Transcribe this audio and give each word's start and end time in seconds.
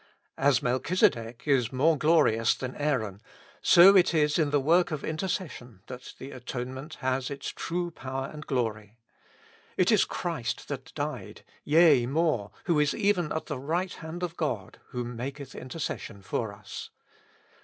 As 0.39 0.63
Mel 0.63 0.79
chizedek 0.79 1.45
is 1.45 1.71
more 1.71 1.95
glorious 1.95 2.55
than 2.55 2.73
Aaron, 2.75 3.21
so 3.61 3.95
it 3.95 4.15
is 4.15 4.39
in 4.39 4.49
the 4.49 4.59
work 4.59 4.89
of 4.89 5.03
intercession 5.03 5.83
that 5.85 6.15
the 6.17 6.31
atonement 6.31 6.95
has 7.01 7.29
its 7.29 7.49
true 7.49 7.91
power 7.91 8.25
and 8.33 8.47
glory." 8.47 8.97
It 9.77 9.91
is 9.91 10.03
Christ 10.05 10.69
that 10.69 10.91
died: 10.95 11.43
yea, 11.63 12.07
more, 12.07 12.49
who 12.63 12.79
is 12.79 12.95
even 12.95 13.31
at 13.31 13.45
the 13.45 13.59
right 13.59 13.93
hand 13.93 14.23
of 14.23 14.35
God, 14.37 14.79
who 14.87 15.03
maketh 15.05 15.53
intercession 15.53 16.23
for 16.23 16.51
us." 16.51 16.89